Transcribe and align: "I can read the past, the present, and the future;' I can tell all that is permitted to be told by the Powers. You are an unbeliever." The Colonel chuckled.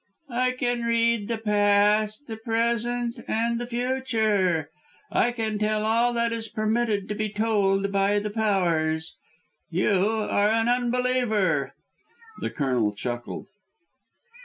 "I 0.33 0.53
can 0.53 0.81
read 0.81 1.27
the 1.27 1.37
past, 1.37 2.25
the 2.25 2.35
present, 2.37 3.19
and 3.27 3.61
the 3.61 3.67
future;' 3.67 4.71
I 5.11 5.31
can 5.31 5.59
tell 5.59 5.85
all 5.85 6.11
that 6.13 6.33
is 6.33 6.47
permitted 6.47 7.07
to 7.09 7.13
be 7.13 7.29
told 7.31 7.91
by 7.91 8.17
the 8.17 8.31
Powers. 8.31 9.15
You 9.69 9.91
are 10.07 10.49
an 10.49 10.67
unbeliever." 10.67 11.75
The 12.39 12.49
Colonel 12.49 12.95
chuckled. 12.95 13.45